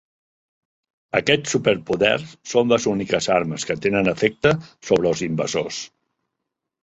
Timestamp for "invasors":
5.27-5.83